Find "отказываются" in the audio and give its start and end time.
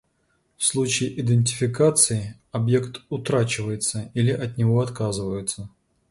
4.81-5.69